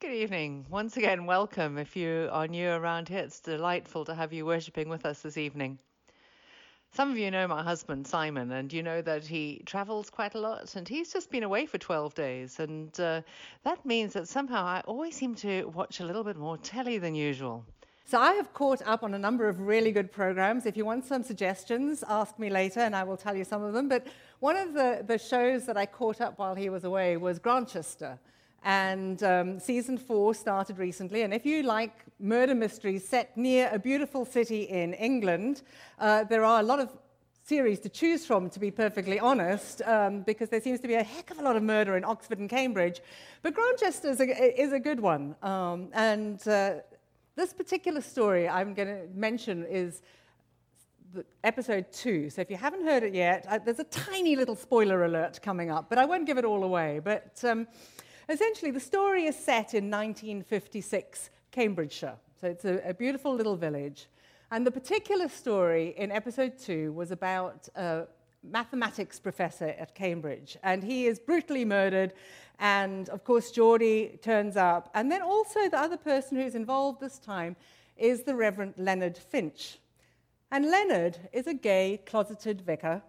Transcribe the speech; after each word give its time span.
Good 0.00 0.12
evening. 0.12 0.64
Once 0.70 0.96
again, 0.96 1.26
welcome. 1.26 1.76
If 1.76 1.94
you 1.94 2.30
are 2.32 2.48
new 2.48 2.70
around 2.70 3.10
here, 3.10 3.18
it's 3.18 3.38
delightful 3.38 4.06
to 4.06 4.14
have 4.14 4.32
you 4.32 4.46
worshipping 4.46 4.88
with 4.88 5.04
us 5.04 5.20
this 5.20 5.36
evening. 5.36 5.78
Some 6.94 7.10
of 7.10 7.18
you 7.18 7.30
know 7.30 7.46
my 7.46 7.62
husband, 7.62 8.06
Simon, 8.06 8.50
and 8.52 8.72
you 8.72 8.82
know 8.82 9.02
that 9.02 9.26
he 9.26 9.60
travels 9.66 10.08
quite 10.08 10.34
a 10.34 10.40
lot, 10.40 10.74
and 10.74 10.88
he's 10.88 11.12
just 11.12 11.30
been 11.30 11.42
away 11.42 11.66
for 11.66 11.76
12 11.76 12.14
days. 12.14 12.60
And 12.60 12.98
uh, 12.98 13.20
that 13.64 13.84
means 13.84 14.14
that 14.14 14.26
somehow 14.26 14.64
I 14.64 14.80
always 14.86 15.14
seem 15.16 15.34
to 15.34 15.64
watch 15.74 16.00
a 16.00 16.04
little 16.06 16.24
bit 16.24 16.38
more 16.38 16.56
telly 16.56 16.96
than 16.96 17.14
usual. 17.14 17.62
So 18.06 18.18
I 18.18 18.32
have 18.32 18.54
caught 18.54 18.80
up 18.86 19.02
on 19.02 19.12
a 19.12 19.18
number 19.18 19.50
of 19.50 19.60
really 19.60 19.92
good 19.92 20.10
programs. 20.10 20.64
If 20.64 20.78
you 20.78 20.86
want 20.86 21.04
some 21.04 21.22
suggestions, 21.22 22.02
ask 22.08 22.38
me 22.38 22.48
later 22.48 22.80
and 22.80 22.96
I 22.96 23.04
will 23.04 23.18
tell 23.18 23.36
you 23.36 23.44
some 23.44 23.62
of 23.62 23.74
them. 23.74 23.86
But 23.86 24.06
one 24.38 24.56
of 24.56 24.72
the, 24.72 25.04
the 25.06 25.18
shows 25.18 25.66
that 25.66 25.76
I 25.76 25.84
caught 25.84 26.22
up 26.22 26.38
while 26.38 26.54
he 26.54 26.70
was 26.70 26.84
away 26.84 27.18
was 27.18 27.38
Grantchester. 27.38 28.18
And 28.62 29.22
um, 29.22 29.58
season 29.58 29.96
four 29.96 30.34
started 30.34 30.78
recently. 30.78 31.22
And 31.22 31.32
if 31.32 31.46
you 31.46 31.62
like 31.62 32.04
murder 32.18 32.54
mysteries 32.54 33.08
set 33.08 33.36
near 33.36 33.70
a 33.72 33.78
beautiful 33.78 34.24
city 34.24 34.64
in 34.64 34.92
England, 34.94 35.62
uh, 35.98 36.24
there 36.24 36.44
are 36.44 36.60
a 36.60 36.62
lot 36.62 36.78
of 36.78 36.90
series 37.42 37.80
to 37.80 37.88
choose 37.88 38.26
from, 38.26 38.50
to 38.50 38.60
be 38.60 38.70
perfectly 38.70 39.18
honest, 39.18 39.82
um, 39.82 40.22
because 40.22 40.50
there 40.50 40.60
seems 40.60 40.78
to 40.80 40.88
be 40.88 40.94
a 40.94 41.02
heck 41.02 41.30
of 41.30 41.38
a 41.38 41.42
lot 41.42 41.56
of 41.56 41.62
murder 41.62 41.96
in 41.96 42.04
Oxford 42.04 42.38
and 42.38 42.50
Cambridge. 42.50 43.00
But 43.42 43.54
Grantchester 43.54 44.10
is 44.10 44.20
a, 44.20 44.60
is 44.60 44.72
a 44.72 44.78
good 44.78 45.00
one. 45.00 45.34
Um, 45.42 45.88
and 45.94 46.46
uh, 46.46 46.74
this 47.36 47.52
particular 47.52 48.02
story 48.02 48.48
I'm 48.48 48.74
going 48.74 48.88
to 48.88 49.08
mention 49.14 49.64
is 49.64 50.02
episode 51.42 51.90
two. 51.92 52.30
So 52.30 52.40
if 52.42 52.50
you 52.50 52.56
haven't 52.56 52.84
heard 52.84 53.02
it 53.02 53.14
yet, 53.14 53.46
uh, 53.48 53.58
there's 53.58 53.80
a 53.80 53.84
tiny 53.84 54.36
little 54.36 54.54
spoiler 54.54 55.04
alert 55.04 55.40
coming 55.42 55.70
up, 55.70 55.88
but 55.88 55.98
I 55.98 56.04
won't 56.04 56.26
give 56.26 56.38
it 56.38 56.44
all 56.44 56.62
away. 56.62 57.00
But 57.02 57.42
um, 57.44 57.66
essentially, 58.30 58.70
the 58.70 58.80
story 58.80 59.24
is 59.26 59.36
set 59.36 59.74
in 59.74 59.90
1956 59.90 61.30
Cambridgeshire. 61.50 62.16
So 62.40 62.46
it's 62.46 62.64
a, 62.64 62.80
a, 62.88 62.94
beautiful 62.94 63.34
little 63.34 63.56
village. 63.56 64.06
And 64.50 64.66
the 64.66 64.70
particular 64.70 65.28
story 65.28 65.94
in 65.96 66.10
episode 66.10 66.58
two 66.58 66.92
was 66.92 67.10
about 67.10 67.68
a 67.74 68.04
mathematics 68.42 69.20
professor 69.20 69.74
at 69.78 69.94
Cambridge. 69.94 70.56
And 70.62 70.82
he 70.82 71.06
is 71.06 71.18
brutally 71.18 71.64
murdered, 71.64 72.14
and 72.58 73.08
of 73.10 73.24
course, 73.24 73.50
Geordie 73.50 74.18
turns 74.22 74.56
up. 74.56 74.90
And 74.94 75.10
then 75.10 75.22
also, 75.22 75.68
the 75.68 75.78
other 75.78 75.96
person 75.96 76.36
who's 76.36 76.54
involved 76.54 77.00
this 77.00 77.18
time 77.18 77.56
is 77.96 78.22
the 78.22 78.34
Reverend 78.34 78.74
Leonard 78.76 79.16
Finch. 79.16 79.78
And 80.50 80.70
Leonard 80.70 81.18
is 81.32 81.46
a 81.46 81.54
gay, 81.54 82.00
closeted 82.06 82.60
vicar, 82.60 83.02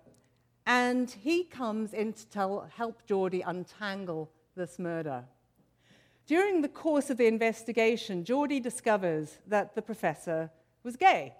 and 0.66 1.10
he 1.10 1.44
comes 1.44 1.94
in 1.94 2.14
to 2.14 2.28
tell, 2.28 2.70
help 2.76 3.06
Geordie 3.08 3.42
untangle 3.42 4.30
this 4.56 4.80
murder. 4.80 5.26
During 6.28 6.62
the 6.62 6.70
course 6.70 7.10
of 7.10 7.18
the 7.18 7.28
investigation, 7.28 8.24
Geordie 8.24 8.60
discovers 8.60 9.38
that 9.48 9.76
the 9.76 9.82
professor 9.82 10.52
was 10.84 10.96
gay. 10.96 11.36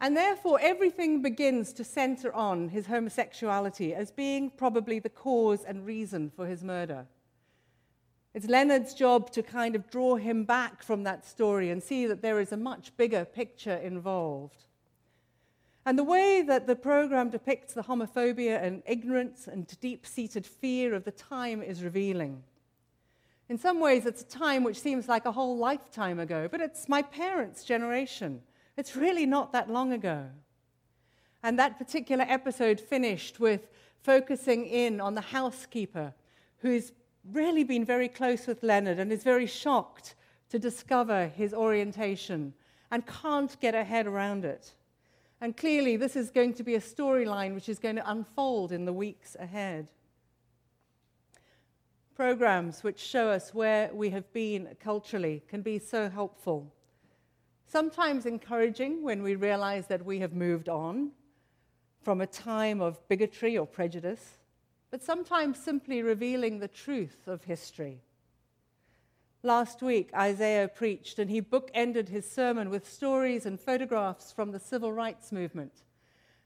And 0.00 0.16
therefore, 0.16 0.58
everything 0.60 1.22
begins 1.22 1.72
to 1.74 1.84
center 1.84 2.32
on 2.32 2.68
his 2.68 2.86
homosexuality 2.86 3.94
as 3.94 4.10
being 4.10 4.50
probably 4.50 5.00
the 5.00 5.08
cause 5.08 5.64
and 5.64 5.84
reason 5.84 6.30
for 6.30 6.46
his 6.46 6.62
murder. 6.62 7.06
It's 8.32 8.46
Leonard's 8.46 8.94
job 8.94 9.30
to 9.32 9.42
kind 9.42 9.74
of 9.74 9.90
draw 9.90 10.16
him 10.16 10.44
back 10.44 10.82
from 10.82 11.02
that 11.02 11.26
story 11.26 11.70
and 11.70 11.82
see 11.82 12.06
that 12.06 12.22
there 12.22 12.38
is 12.38 12.52
a 12.52 12.56
much 12.56 12.96
bigger 12.96 13.24
picture 13.24 13.74
involved. 13.74 14.64
And 15.88 15.98
the 15.98 16.04
way 16.04 16.42
that 16.42 16.66
the 16.66 16.76
program 16.76 17.30
depicts 17.30 17.72
the 17.72 17.82
homophobia 17.82 18.62
and 18.62 18.82
ignorance 18.84 19.48
and 19.48 19.66
deep 19.80 20.04
seated 20.04 20.44
fear 20.44 20.92
of 20.92 21.04
the 21.04 21.12
time 21.12 21.62
is 21.62 21.82
revealing. 21.82 22.42
In 23.48 23.56
some 23.56 23.80
ways, 23.80 24.04
it's 24.04 24.20
a 24.20 24.26
time 24.26 24.64
which 24.64 24.78
seems 24.78 25.08
like 25.08 25.24
a 25.24 25.32
whole 25.32 25.56
lifetime 25.56 26.18
ago, 26.18 26.46
but 26.46 26.60
it's 26.60 26.90
my 26.90 27.00
parents' 27.00 27.64
generation. 27.64 28.42
It's 28.76 28.96
really 28.96 29.24
not 29.24 29.54
that 29.54 29.70
long 29.70 29.94
ago. 29.94 30.26
And 31.42 31.58
that 31.58 31.78
particular 31.78 32.26
episode 32.28 32.78
finished 32.78 33.40
with 33.40 33.68
focusing 34.02 34.66
in 34.66 35.00
on 35.00 35.14
the 35.14 35.22
housekeeper 35.22 36.12
who's 36.58 36.92
really 37.32 37.64
been 37.64 37.86
very 37.86 38.08
close 38.08 38.46
with 38.46 38.62
Leonard 38.62 38.98
and 38.98 39.10
is 39.10 39.24
very 39.24 39.46
shocked 39.46 40.16
to 40.50 40.58
discover 40.58 41.28
his 41.28 41.54
orientation 41.54 42.52
and 42.90 43.06
can't 43.06 43.58
get 43.60 43.72
her 43.72 43.84
head 43.84 44.06
around 44.06 44.44
it. 44.44 44.74
And 45.40 45.56
clearly, 45.56 45.96
this 45.96 46.16
is 46.16 46.30
going 46.30 46.54
to 46.54 46.64
be 46.64 46.74
a 46.74 46.80
storyline 46.80 47.54
which 47.54 47.68
is 47.68 47.78
going 47.78 47.96
to 47.96 48.10
unfold 48.10 48.72
in 48.72 48.84
the 48.84 48.92
weeks 48.92 49.36
ahead. 49.38 49.88
Programs 52.14 52.82
which 52.82 52.98
show 52.98 53.28
us 53.30 53.54
where 53.54 53.90
we 53.94 54.10
have 54.10 54.32
been 54.32 54.76
culturally 54.80 55.42
can 55.48 55.62
be 55.62 55.78
so 55.78 56.08
helpful. 56.08 56.72
Sometimes 57.66 58.26
encouraging 58.26 59.02
when 59.02 59.22
we 59.22 59.36
realize 59.36 59.86
that 59.86 60.04
we 60.04 60.18
have 60.18 60.32
moved 60.32 60.68
on 60.68 61.12
from 62.02 62.20
a 62.20 62.26
time 62.26 62.80
of 62.80 63.06
bigotry 63.08 63.56
or 63.56 63.66
prejudice 63.66 64.38
but 64.90 65.02
sometimes 65.02 65.58
simply 65.58 66.02
revealing 66.02 66.58
the 66.58 66.68
truth 66.68 67.26
of 67.26 67.44
history. 67.44 68.00
Last 69.44 69.82
week, 69.82 70.10
Isaiah 70.14 70.66
preached, 70.66 71.20
and 71.20 71.30
he 71.30 71.40
bookended 71.40 72.08
his 72.08 72.28
sermon 72.28 72.70
with 72.70 72.90
stories 72.90 73.46
and 73.46 73.60
photographs 73.60 74.32
from 74.32 74.50
the 74.50 74.58
civil 74.58 74.92
rights 74.92 75.30
movement. 75.30 75.84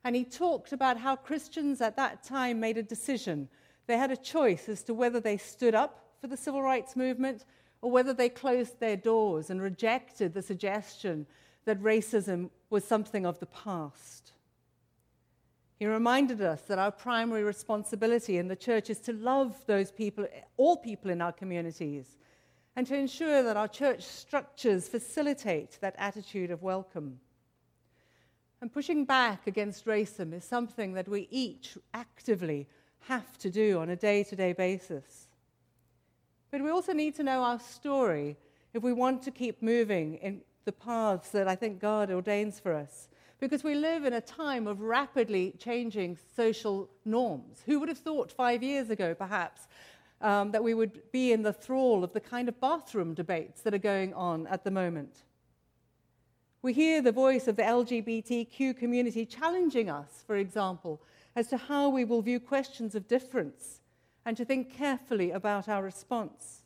And 0.04 0.14
he 0.14 0.24
talked 0.24 0.72
about 0.72 0.98
how 0.98 1.16
Christians 1.16 1.80
at 1.80 1.96
that 1.96 2.22
time 2.22 2.60
made 2.60 2.76
a 2.76 2.82
decision. 2.82 3.48
They 3.86 3.96
had 3.96 4.10
a 4.10 4.16
choice 4.16 4.68
as 4.68 4.82
to 4.84 4.94
whether 4.94 5.20
they 5.20 5.38
stood 5.38 5.74
up 5.74 6.10
for 6.20 6.26
the 6.26 6.36
civil 6.36 6.62
rights 6.62 6.94
movement 6.94 7.46
or 7.80 7.90
whether 7.90 8.12
they 8.12 8.28
closed 8.28 8.78
their 8.78 8.96
doors 8.96 9.48
and 9.48 9.62
rejected 9.62 10.34
the 10.34 10.42
suggestion 10.42 11.26
that 11.64 11.82
racism 11.82 12.50
was 12.68 12.84
something 12.84 13.24
of 13.24 13.38
the 13.38 13.46
past. 13.46 14.32
He 15.78 15.86
reminded 15.86 16.42
us 16.42 16.60
that 16.62 16.78
our 16.78 16.92
primary 16.92 17.42
responsibility 17.42 18.38
in 18.38 18.48
the 18.48 18.56
church 18.56 18.90
is 18.90 19.00
to 19.00 19.12
love 19.12 19.64
those 19.66 19.90
people, 19.90 20.26
all 20.56 20.76
people 20.76 21.10
in 21.10 21.22
our 21.22 21.32
communities, 21.32 22.18
and 22.76 22.86
to 22.86 22.96
ensure 22.96 23.42
that 23.42 23.56
our 23.56 23.68
church 23.68 24.02
structures 24.02 24.88
facilitate 24.88 25.78
that 25.80 25.94
attitude 25.98 26.50
of 26.50 26.62
welcome. 26.62 27.20
And 28.60 28.72
pushing 28.72 29.04
back 29.04 29.46
against 29.46 29.86
racism 29.86 30.32
is 30.32 30.44
something 30.44 30.94
that 30.94 31.08
we 31.08 31.28
each 31.30 31.76
actively 31.92 32.68
have 33.08 33.36
to 33.38 33.50
do 33.50 33.80
on 33.80 33.90
a 33.90 33.96
day 33.96 34.22
to 34.24 34.36
day 34.36 34.52
basis. 34.52 35.26
But 36.50 36.62
we 36.62 36.70
also 36.70 36.92
need 36.92 37.14
to 37.16 37.22
know 37.22 37.42
our 37.42 37.58
story 37.58 38.36
if 38.72 38.82
we 38.82 38.92
want 38.92 39.22
to 39.22 39.30
keep 39.30 39.62
moving 39.62 40.14
in 40.14 40.42
the 40.64 40.72
paths 40.72 41.30
that 41.30 41.48
I 41.48 41.56
think 41.56 41.80
God 41.80 42.10
ordains 42.10 42.60
for 42.60 42.72
us 42.72 43.08
because 43.40 43.64
we 43.64 43.74
live 43.74 44.04
in 44.04 44.12
a 44.12 44.20
time 44.20 44.68
of 44.68 44.80
rapidly 44.80 45.52
changing 45.58 46.16
social 46.36 46.88
norms. 47.04 47.60
Who 47.66 47.80
would 47.80 47.88
have 47.88 47.98
thought 47.98 48.30
five 48.30 48.62
years 48.62 48.88
ago, 48.88 49.14
perhaps, 49.14 49.66
um, 50.22 50.52
that 50.52 50.64
we 50.64 50.74
would 50.74 51.10
be 51.12 51.32
in 51.32 51.42
the 51.42 51.52
thrall 51.52 52.02
of 52.02 52.12
the 52.12 52.20
kind 52.20 52.48
of 52.48 52.60
bathroom 52.60 53.14
debates 53.14 53.62
that 53.62 53.74
are 53.74 53.78
going 53.78 54.14
on 54.14 54.46
at 54.46 54.64
the 54.64 54.70
moment? 54.70 55.24
We 56.62 56.72
hear 56.72 57.02
the 57.02 57.12
voice 57.12 57.48
of 57.48 57.56
the 57.56 57.62
LGBTQ 57.62 58.76
community 58.76 59.26
challenging 59.26 59.90
us, 59.90 60.22
for 60.26 60.36
example, 60.36 61.02
as 61.34 61.48
to 61.48 61.56
how 61.56 61.88
we 61.88 62.04
will 62.04 62.22
view 62.22 62.38
questions 62.38 62.94
of 62.94 63.08
difference 63.08 63.80
and 64.24 64.36
to 64.36 64.44
think 64.44 64.72
carefully 64.72 65.32
about 65.32 65.68
our 65.68 65.82
response. 65.82 66.62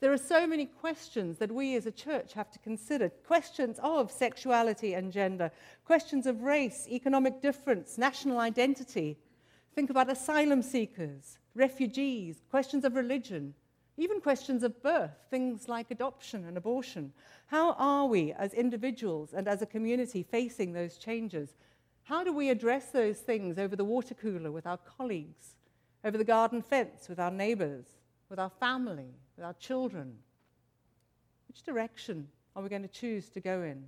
There 0.00 0.12
are 0.12 0.18
so 0.18 0.46
many 0.46 0.66
questions 0.66 1.38
that 1.38 1.52
we 1.52 1.76
as 1.76 1.86
a 1.86 1.90
church 1.90 2.34
have 2.34 2.50
to 2.50 2.58
consider 2.58 3.08
questions 3.08 3.78
of 3.82 4.10
sexuality 4.10 4.94
and 4.94 5.12
gender, 5.12 5.50
questions 5.84 6.26
of 6.26 6.42
race, 6.42 6.86
economic 6.90 7.40
difference, 7.40 7.96
national 7.96 8.38
identity. 8.38 9.16
Think 9.74 9.90
about 9.90 10.10
asylum 10.10 10.62
seekers, 10.62 11.38
refugees, 11.54 12.42
questions 12.50 12.84
of 12.84 12.94
religion, 12.94 13.54
even 13.96 14.20
questions 14.20 14.62
of 14.62 14.82
birth, 14.82 15.16
things 15.30 15.68
like 15.68 15.90
adoption 15.90 16.44
and 16.44 16.56
abortion. 16.56 17.12
How 17.46 17.72
are 17.72 18.06
we 18.06 18.32
as 18.32 18.54
individuals 18.54 19.32
and 19.32 19.46
as 19.48 19.62
a 19.62 19.66
community 19.66 20.22
facing 20.22 20.72
those 20.72 20.96
changes? 20.96 21.56
How 22.04 22.24
do 22.24 22.32
we 22.32 22.50
address 22.50 22.86
those 22.86 23.18
things 23.18 23.58
over 23.58 23.76
the 23.76 23.84
water 23.84 24.14
cooler 24.14 24.52
with 24.52 24.66
our 24.66 24.78
colleagues, 24.78 25.54
over 26.04 26.18
the 26.18 26.24
garden 26.24 26.62
fence 26.62 27.08
with 27.08 27.18
our 27.18 27.30
neighbors, 27.30 27.86
with 28.28 28.38
our 28.38 28.50
family? 28.50 29.14
with 29.36 29.44
our 29.44 29.54
children? 29.54 30.14
Which 31.48 31.62
direction 31.62 32.28
are 32.54 32.62
we 32.62 32.68
going 32.68 32.82
to 32.82 32.88
choose 32.88 33.28
to 33.30 33.40
go 33.40 33.62
in? 33.62 33.84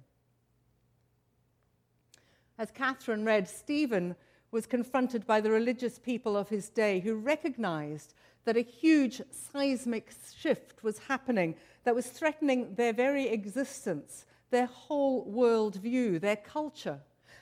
As 2.59 2.71
Catherine 2.71 3.25
read, 3.25 3.49
Stephen 3.49 4.17
was 4.57 4.67
confronted 4.67 5.27
by 5.27 5.39
the 5.39 5.51
religious 5.51 5.99
people 5.99 6.35
of 6.35 6.49
his 6.49 6.71
day 6.71 6.99
who 6.99 7.15
recognized 7.15 8.15
that 8.47 8.57
a 8.57 8.63
huge 8.63 9.21
seismic 9.31 10.11
shift 10.35 10.83
was 10.83 10.97
happening 10.97 11.55
that 11.85 11.95
was 11.95 12.07
threatening 12.07 12.75
their 12.75 12.95
very 12.95 13.29
existence, 13.29 14.25
their 14.51 14.65
whole 14.65 15.27
world 15.27 15.77
view, 15.77 16.19
their 16.19 16.37
culture. 16.37 16.99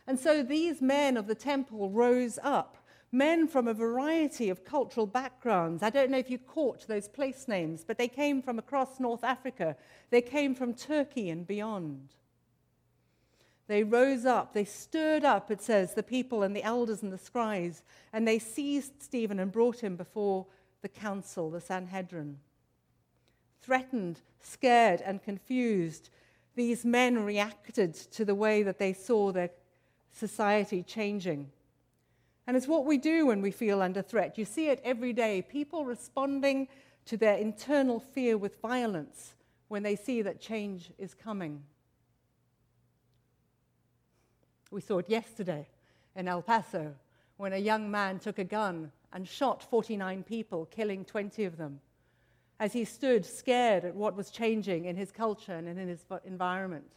And 0.09 0.19
so 0.19 0.43
these 0.43 0.83
men 0.83 1.17
of 1.17 1.29
the 1.29 1.37
temple 1.37 1.89
rose 1.89 2.37
up 2.43 2.79
men 3.13 3.47
from 3.47 3.69
a 3.69 3.75
variety 3.75 4.51
of 4.51 4.65
cultural 4.65 5.07
backgrounds. 5.07 5.85
I 5.85 5.91
don't 5.91 6.11
know 6.11 6.19
if 6.19 6.31
you 6.31 6.39
caught 6.39 6.85
those 6.89 7.07
place 7.07 7.47
names, 7.47 7.85
but 7.87 7.97
they 7.97 8.09
came 8.09 8.43
from 8.43 8.59
across 8.59 8.99
North 8.99 9.23
Africa, 9.23 9.77
they 10.11 10.21
came 10.21 10.53
from 10.53 10.75
Turkey 10.75 11.31
and 11.31 11.47
beyond. 11.47 12.09
They 13.67 13.83
rose 13.83 14.27
up, 14.27 14.53
they 14.53 14.65
stirred 14.65 15.25
up, 15.25 15.51
it 15.51 15.63
says, 15.63 15.95
the 15.95 16.03
people 16.03 16.43
and 16.43 16.55
the 16.55 16.63
elders 16.63 17.03
and 17.03 17.13
the 17.13 17.19
scribes, 17.19 17.83
and 18.13 18.29
they 18.29 18.39
seized 18.39 19.03
Stephen 19.03 19.41
and 19.41 19.51
brought 19.51 19.81
him 19.81 19.97
before 19.97 20.47
the 20.83 20.89
council, 20.89 21.51
the 21.51 21.63
Sanhedrin. 21.63 22.39
Threatened, 23.63 24.21
scared, 24.43 25.01
and 25.01 25.23
confused, 25.23 26.11
these 26.55 26.85
men 26.85 27.25
reacted 27.25 27.95
to 27.95 28.25
the 28.25 28.35
way 28.35 28.63
that 28.63 28.79
they 28.79 28.93
saw 28.93 29.33
their 29.33 29.51
society 30.13 30.83
changing. 30.83 31.51
And 32.47 32.57
it's 32.57 32.69
what 32.69 32.85
we 32.85 32.99
do 32.99 33.27
when 33.27 33.41
we 33.41 33.51
feel 33.51 33.81
under 33.81 34.03
threat. 34.03 34.37
You 34.37 34.45
see 34.45 34.69
it 34.69 34.81
every 34.85 35.15
day 35.15 35.41
people 35.41 35.87
responding 35.87 36.69
to 37.07 37.17
their 37.17 37.37
internal 37.37 37.99
fear 37.99 38.37
with 38.37 38.61
violence 38.61 39.35
when 39.69 39.83
they 39.83 39.97
see 39.97 40.23
that 40.23 40.41
change 40.41 40.91
is 40.99 41.15
coming. 41.15 41.63
We 44.75 44.81
saw 44.81 44.99
it 44.99 45.09
yesterday 45.09 45.69
in 46.17 46.27
El 46.27 46.43
Paso 46.43 46.97
when 47.37 47.53
a 47.53 47.59
young 47.59 47.89
man 47.93 48.19
took 48.19 48.41
a 48.41 48.45
gun 48.45 48.91
and 49.13 49.27
shot 49.27 49.63
49 49.63 50.25
people, 50.25 50.67
killing 50.67 51.05
20 51.05 51.45
of 51.45 51.57
them, 51.57 51.79
as 52.59 52.73
he 52.73 52.85
stood 52.85 53.25
scared 53.25 53.85
at 53.85 53.95
what 53.95 54.17
was 54.17 54.31
changing 54.31 54.87
in 54.87 54.97
his 54.97 55.13
culture 55.13 55.55
and 55.55 55.69
in 55.69 55.87
his 55.87 56.05
environment. 56.25 56.91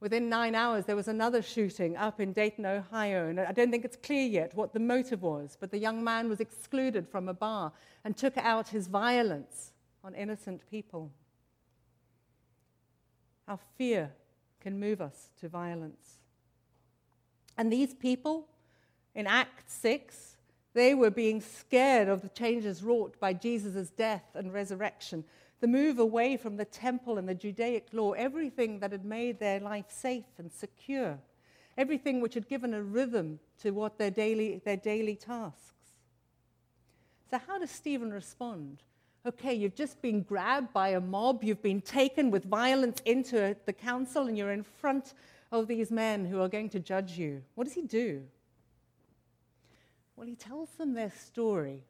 Within 0.00 0.30
nine 0.30 0.54
hours, 0.54 0.86
there 0.86 0.96
was 0.96 1.08
another 1.08 1.42
shooting 1.42 1.94
up 1.94 2.20
in 2.20 2.32
Dayton, 2.32 2.64
Ohio, 2.64 3.28
and 3.28 3.38
I 3.38 3.52
don't 3.52 3.70
think 3.70 3.84
it's 3.84 3.96
clear 3.96 4.26
yet 4.26 4.54
what 4.54 4.72
the 4.72 4.80
motive 4.80 5.20
was, 5.20 5.58
but 5.60 5.70
the 5.70 5.78
young 5.78 6.02
man 6.02 6.30
was 6.30 6.40
excluded 6.40 7.06
from 7.06 7.28
a 7.28 7.34
bar 7.34 7.70
and 8.04 8.16
took 8.16 8.38
out 8.38 8.68
his 8.68 8.86
violence 8.86 9.72
on 10.02 10.14
innocent 10.14 10.62
people. 10.70 11.10
Our 13.46 13.58
fear 13.76 14.10
can 14.60 14.78
move 14.78 15.00
us 15.00 15.30
to 15.40 15.48
violence. 15.48 16.18
And 17.56 17.72
these 17.72 17.94
people 17.94 18.46
in 19.14 19.26
Acts 19.26 19.74
6, 19.74 20.36
they 20.74 20.94
were 20.94 21.10
being 21.10 21.40
scared 21.40 22.08
of 22.08 22.22
the 22.22 22.28
changes 22.28 22.82
wrought 22.82 23.18
by 23.18 23.32
Jesus' 23.32 23.90
death 23.90 24.24
and 24.34 24.52
resurrection, 24.52 25.24
the 25.60 25.66
move 25.66 25.98
away 25.98 26.36
from 26.36 26.56
the 26.56 26.64
temple 26.64 27.18
and 27.18 27.28
the 27.28 27.34
Judaic 27.34 27.88
law, 27.92 28.12
everything 28.12 28.78
that 28.78 28.92
had 28.92 29.04
made 29.04 29.40
their 29.40 29.58
life 29.58 29.86
safe 29.88 30.38
and 30.38 30.52
secure, 30.52 31.18
everything 31.76 32.20
which 32.20 32.34
had 32.34 32.48
given 32.48 32.74
a 32.74 32.82
rhythm 32.82 33.40
to 33.60 33.72
what 33.72 33.98
their 33.98 34.10
daily, 34.10 34.60
their 34.64 34.76
daily 34.76 35.16
tasks. 35.16 35.74
So, 37.30 37.38
how 37.44 37.58
does 37.58 37.70
Stephen 37.70 38.12
respond? 38.12 38.82
Okay, 39.26 39.54
you've 39.54 39.74
just 39.74 40.00
been 40.00 40.22
grabbed 40.22 40.72
by 40.72 40.90
a 40.90 41.00
mob, 41.00 41.44
you've 41.44 41.62
been 41.62 41.80
taken 41.80 42.30
with 42.30 42.44
violence 42.44 43.00
into 43.04 43.56
the 43.66 43.72
council, 43.72 44.26
and 44.26 44.36
you're 44.36 44.52
in 44.52 44.62
front 44.62 45.14
of 45.52 45.66
these 45.66 45.90
men 45.90 46.24
who 46.24 46.40
are 46.40 46.48
going 46.48 46.68
to 46.70 46.80
judge 46.80 47.18
you. 47.18 47.42
What 47.54 47.64
does 47.64 47.74
he 47.74 47.82
do? 47.82 48.22
Well, 50.16 50.26
he 50.26 50.34
tells 50.34 50.70
them 50.70 50.94
their 50.94 51.12
story. 51.12 51.84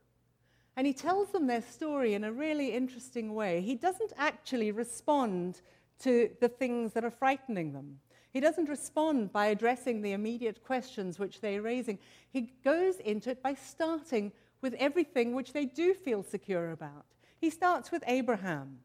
And 0.76 0.86
he 0.86 0.92
tells 0.92 1.30
them 1.30 1.46
their 1.46 1.62
story 1.62 2.14
in 2.14 2.22
a 2.24 2.32
really 2.32 2.72
interesting 2.72 3.34
way. 3.34 3.60
He 3.60 3.74
doesn't 3.74 4.12
actually 4.16 4.70
respond 4.70 5.60
to 6.00 6.30
the 6.40 6.48
things 6.48 6.92
that 6.92 7.04
are 7.04 7.10
frightening 7.10 7.72
them. 7.72 7.98
He 8.30 8.40
doesn't 8.40 8.68
respond 8.68 9.32
by 9.32 9.46
addressing 9.46 10.02
the 10.02 10.12
immediate 10.12 10.62
questions 10.62 11.18
which 11.18 11.40
they're 11.40 11.62
raising. 11.62 11.98
He 12.30 12.52
goes 12.62 12.98
into 12.98 13.30
it 13.30 13.42
by 13.42 13.54
starting 13.54 14.30
with 14.60 14.74
everything 14.74 15.34
which 15.34 15.52
they 15.52 15.64
do 15.64 15.94
feel 15.94 16.22
secure 16.22 16.70
about. 16.70 17.06
He 17.40 17.50
starts 17.50 17.90
with 17.90 18.02
Abraham. 18.06 18.78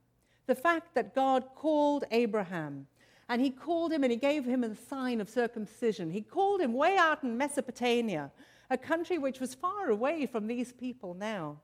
The 0.45 0.55
fact 0.55 0.93
that 0.95 1.15
God 1.15 1.45
called 1.55 2.03
Abraham 2.11 2.87
and 3.29 3.41
he 3.41 3.49
called 3.49 3.91
him 3.91 4.03
and 4.03 4.11
he 4.11 4.17
gave 4.17 4.45
him 4.45 4.63
a 4.63 4.75
sign 4.75 5.21
of 5.21 5.29
circumcision. 5.29 6.09
He 6.11 6.21
called 6.21 6.61
him 6.61 6.73
way 6.73 6.97
out 6.97 7.23
in 7.23 7.37
Mesopotamia, 7.37 8.31
a 8.69 8.77
country 8.77 9.17
which 9.17 9.39
was 9.39 9.55
far 9.55 9.89
away 9.89 10.25
from 10.25 10.47
these 10.47 10.73
people 10.73 11.13
now. 11.13 11.59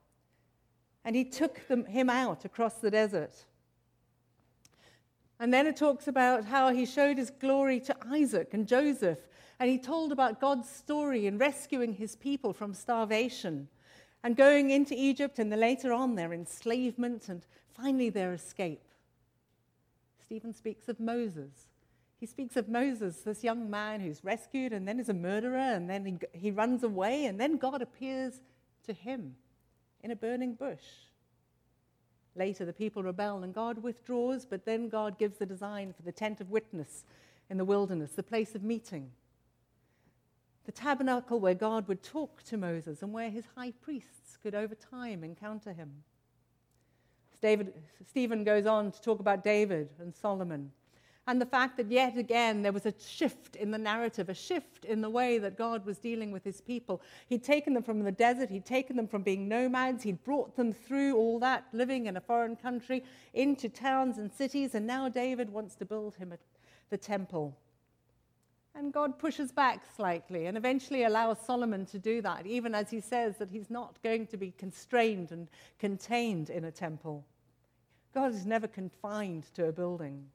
And 1.04 1.16
he 1.16 1.26
took 1.26 1.68
them, 1.68 1.86
him 1.86 2.10
out 2.10 2.46
across 2.46 2.76
the 2.76 2.92
desert. 2.92 3.46
And 5.40 5.54
then 5.54 5.68
it 5.68 5.78
talks 5.78 6.08
about 6.08 6.46
how 6.46 6.74
he 6.74 6.86
showed 6.86 7.18
his 7.18 7.30
glory 7.30 7.80
to 7.82 7.96
Isaac 8.08 8.54
and 8.54 8.68
Joseph. 8.68 9.20
And 9.60 9.70
he 9.70 9.78
told 9.78 10.12
about 10.12 10.42
God's 10.42 10.70
story 10.70 11.28
in 11.28 11.38
rescuing 11.38 11.94
his 11.94 12.16
people 12.16 12.54
from 12.54 12.74
starvation 12.74 13.68
and 14.24 14.36
going 14.36 14.72
into 14.72 14.94
Egypt, 14.98 15.40
and 15.40 15.52
then 15.52 15.60
later 15.60 15.94
on 15.94 16.16
their 16.16 16.34
enslavement, 16.34 17.30
and 17.30 17.46
finally 17.74 18.10
their 18.10 18.34
escape. 18.34 18.82
Stephen 20.24 20.54
speaks 20.54 20.90
of 20.90 21.00
Moses. 21.00 21.68
He 22.20 22.26
speaks 22.26 22.58
of 22.58 22.68
Moses, 22.68 23.22
this 23.22 23.44
young 23.44 23.70
man 23.70 24.02
who's 24.02 24.26
rescued 24.26 24.74
and 24.74 24.86
then 24.86 25.00
is 25.00 25.08
a 25.08 25.14
murderer, 25.14 25.58
and 25.58 25.90
then 25.90 26.06
he, 26.06 26.20
he 26.38 26.52
runs 26.52 26.84
away, 26.84 27.26
and 27.26 27.40
then 27.40 27.58
God 27.58 27.82
appears 27.82 28.42
to 28.86 28.94
him 28.94 29.36
in 30.04 30.12
a 30.12 30.16
burning 30.16 30.54
bush. 30.54 30.84
Later, 32.36 32.66
the 32.66 32.74
people 32.74 33.04
rebel 33.04 33.44
and 33.44 33.54
God 33.54 33.82
withdraws, 33.82 34.46
but 34.46 34.66
then 34.66 34.90
God 34.90 35.18
gives 35.18 35.38
the 35.38 35.46
design 35.46 35.94
for 35.94 36.04
the 36.04 36.12
tent 36.12 36.42
of 36.42 36.52
witness 36.52 37.06
in 37.50 37.58
the 37.58 37.66
wilderness, 37.66 38.12
the 38.12 38.24
place 38.24 38.54
of 38.54 38.64
meeting 38.64 39.12
the 40.70 40.74
tabernacle 40.74 41.40
where 41.40 41.56
God 41.56 41.88
would 41.88 42.04
talk 42.04 42.44
to 42.44 42.56
Moses 42.56 43.02
and 43.02 43.12
where 43.12 43.32
his 43.32 43.44
high 43.58 43.72
priests 43.82 44.38
could 44.44 44.54
over 44.54 44.76
time 44.76 45.24
encounter 45.24 45.74
him. 45.74 45.92
David, 47.42 47.74
Stephen 48.08 48.44
goes 48.44 48.68
on 48.68 48.92
to 48.92 49.02
talk 49.02 49.20
about 49.20 49.44
David 49.44 49.90
and 49.98 50.16
Solomon 50.16 50.72
and 51.26 51.42
the 51.42 51.46
fact 51.48 51.76
that 51.78 51.90
yet 51.90 52.20
again 52.20 52.62
there 52.62 52.72
was 52.72 52.86
a 52.86 52.94
shift 53.04 53.56
in 53.56 53.72
the 53.72 53.80
narrative, 53.80 54.30
a 54.30 54.34
shift 54.36 54.86
in 54.86 55.02
the 55.02 55.10
way 55.10 55.40
that 55.40 55.58
God 55.58 55.84
was 55.88 55.98
dealing 55.98 56.32
with 56.32 56.44
his 56.44 56.62
people. 56.62 57.02
He'd 57.26 57.44
taken 57.44 57.74
them 57.74 57.82
from 57.82 58.04
the 58.04 58.12
desert, 58.12 58.52
he'd 58.52 58.64
taken 58.64 58.96
them 58.96 59.08
from 59.08 59.24
being 59.24 59.50
nomads, 59.50 60.04
he'd 60.04 60.24
brought 60.24 60.56
them 60.56 60.72
through 60.72 61.18
all 61.18 61.40
that, 61.40 61.66
living 61.74 62.06
in 62.06 62.16
a 62.16 62.22
foreign 62.22 62.56
country, 62.56 63.04
into 63.34 63.70
towns 63.70 64.20
and 64.20 64.32
cities, 64.32 64.76
and 64.76 64.86
now 64.86 65.10
David 65.10 65.50
wants 65.50 65.74
to 65.78 65.86
build 65.86 66.16
him 66.18 66.32
the 66.92 66.98
temple. 66.98 67.58
And 68.76 68.94
God 68.94 69.20
pushes 69.20 69.52
back 69.52 69.84
slightly 69.96 70.46
and 70.46 70.56
eventually 70.56 71.04
allows 71.04 71.38
Solomon 71.46 71.86
to 71.88 72.00
do 72.00 72.22
that, 72.22 72.46
even 72.46 72.74
as 72.74 72.90
he 72.90 73.02
says 73.02 73.38
that 73.38 73.50
he's 73.50 73.70
not 73.70 74.02
going 74.04 74.28
to 74.28 74.38
be 74.38 74.52
constrained 74.52 75.32
and 75.32 75.48
contained 75.80 76.50
in 76.50 76.66
a 76.66 76.72
temple. 76.72 77.26
God 78.14 78.34
is 78.34 78.46
never 78.46 78.68
confined 78.68 79.46
to 79.56 79.68
a 79.68 79.72
building. 79.72 80.26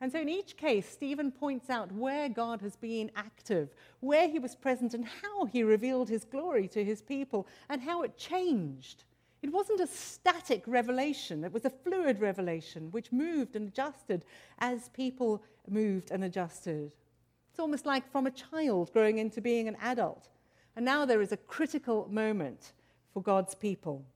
And 0.00 0.10
so, 0.10 0.20
in 0.20 0.28
each 0.28 0.56
case, 0.56 0.88
Stephen 0.88 1.30
points 1.30 1.70
out 1.70 1.92
where 1.92 2.28
God 2.28 2.60
has 2.62 2.74
been 2.74 3.12
active, 3.14 3.68
where 4.00 4.28
he 4.28 4.40
was 4.40 4.56
present, 4.56 4.94
and 4.94 5.06
how 5.06 5.44
he 5.44 5.62
revealed 5.62 6.08
his 6.08 6.24
glory 6.24 6.66
to 6.68 6.82
his 6.84 7.00
people, 7.00 7.46
and 7.68 7.80
how 7.80 8.02
it 8.02 8.18
changed. 8.18 9.04
It 9.42 9.52
wasn't 9.52 9.80
a 9.80 9.86
static 9.86 10.64
revelation, 10.66 11.44
it 11.44 11.52
was 11.52 11.64
a 11.64 11.70
fluid 11.70 12.20
revelation 12.20 12.90
which 12.90 13.12
moved 13.12 13.54
and 13.54 13.68
adjusted 13.68 14.24
as 14.58 14.88
people 14.88 15.42
moved 15.68 16.10
and 16.10 16.24
adjusted. 16.24 16.92
It's 17.52 17.60
almost 17.60 17.84
like 17.84 18.10
from 18.10 18.26
a 18.26 18.30
child 18.30 18.94
growing 18.94 19.18
into 19.18 19.42
being 19.42 19.68
an 19.68 19.76
adult. 19.82 20.30
And 20.74 20.86
now 20.86 21.04
there 21.04 21.20
is 21.20 21.32
a 21.32 21.36
critical 21.36 22.08
moment 22.10 22.72
for 23.12 23.22
God's 23.22 23.54
people. 23.54 24.06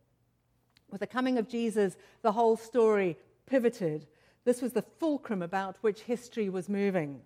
With 0.91 1.01
the 1.01 1.07
coming 1.07 1.37
of 1.37 1.47
Jesus, 1.47 1.99
the 2.23 2.33
whole 2.33 2.57
story 2.57 3.19
pivoted. 3.45 4.07
This 4.47 4.63
was 4.63 4.73
the 4.73 4.81
fulcrum 4.81 5.43
about 5.43 5.77
which 5.83 6.01
history 6.01 6.49
was 6.49 6.71
moving. 6.71 7.21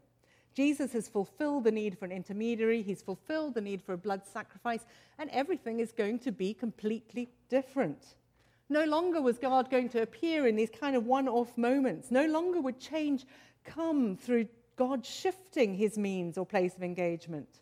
Jesus 0.53 0.95
has 0.95 1.07
fulfilled 1.07 1.63
the 1.63 1.71
need 1.71 1.97
for 1.97 2.07
an 2.07 2.11
intermediary, 2.11 2.83
he's 2.83 3.03
fulfilled 3.03 3.55
the 3.55 3.61
need 3.61 3.81
for 3.81 3.93
a 3.93 3.99
blood 3.99 4.27
sacrifice, 4.27 4.85
and 5.17 5.31
everything 5.31 5.79
is 5.79 5.93
going 5.93 6.19
to 6.19 6.33
be 6.33 6.53
completely 6.53 7.29
different. 7.49 8.17
No 8.69 8.85
longer 8.85 9.23
was 9.23 9.39
God 9.39 9.71
going 9.71 9.89
to 9.91 10.03
appear 10.03 10.49
in 10.49 10.57
these 10.57 10.71
kind 10.71 10.97
of 10.97 11.07
one 11.07 11.29
off 11.29 11.57
moments. 11.57 12.11
No 12.11 12.27
longer 12.27 12.61
would 12.61 12.81
change 12.81 13.27
come 13.65 14.17
through 14.17 14.49
God 14.81 15.05
shifting 15.05 15.75
his 15.75 15.99
means 15.99 16.39
or 16.39 16.47
place 16.47 16.75
of 16.75 16.83
engagement. 16.83 17.61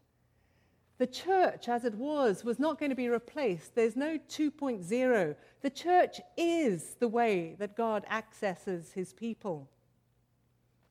The 0.98 1.06
church, 1.08 1.68
as 1.68 1.84
it 1.84 1.96
was, 1.96 2.44
was 2.44 2.60
not 2.60 2.78
going 2.78 2.90
to 2.90 2.94
be 2.94 3.08
replaced. 3.08 3.74
There's 3.74 3.96
no 3.96 4.18
2.0. 4.28 5.34
The 5.60 5.70
church 5.70 6.20
is 6.36 6.94
the 7.00 7.08
way 7.08 7.56
that 7.58 7.76
God 7.76 8.04
accesses 8.08 8.92
his 8.92 9.12
people. 9.12 9.68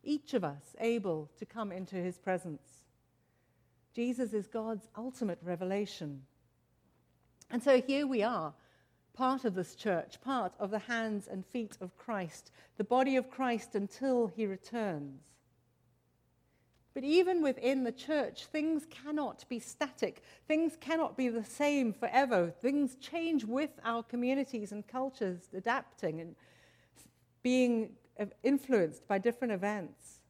Each 0.04 0.34
of 0.34 0.44
us 0.44 0.76
able 0.82 1.30
to 1.38 1.46
come 1.46 1.72
into 1.72 1.96
his 1.96 2.18
presence. 2.18 2.84
Jesus 3.94 4.34
is 4.34 4.48
God's 4.48 4.90
ultimate 4.98 5.40
revelation. 5.42 6.24
And 7.50 7.64
so 7.64 7.80
here 7.80 8.06
we 8.06 8.22
are, 8.22 8.54
part 9.14 9.46
of 9.46 9.56
this 9.56 9.76
church, 9.76 10.20
part 10.20 10.52
of 10.60 10.72
the 10.72 10.80
hands 10.80 11.30
and 11.30 11.46
feet 11.46 11.78
of 11.80 11.96
Christ, 11.96 12.52
the 12.76 12.84
body 12.84 13.16
of 13.16 13.32
Christ 13.32 13.76
until 13.76 14.28
he 14.28 14.46
returns. 14.46 15.37
But 16.98 17.04
even 17.04 17.44
within 17.44 17.84
the 17.84 17.92
church, 17.92 18.48
things 18.48 18.88
cannot 18.90 19.48
be 19.48 19.60
static. 19.60 20.24
Things 20.48 20.76
cannot 20.82 21.16
be 21.16 21.30
the 21.30 21.44
same 21.44 21.94
forever. 21.94 22.52
Things 22.60 22.96
change 22.96 23.46
with 23.46 23.70
our 23.84 24.02
communities 24.02 24.72
and 24.72 24.88
cultures 24.88 25.42
adapting 25.54 26.22
and 26.22 26.36
being 27.44 27.92
influenced 28.42 29.08
by 29.08 29.20
different 29.20 29.54
events. 29.54 30.22